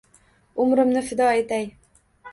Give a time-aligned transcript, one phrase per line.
[0.63, 1.71] Umrimni fido etay